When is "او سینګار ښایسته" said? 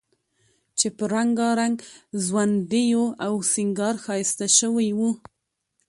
3.25-4.47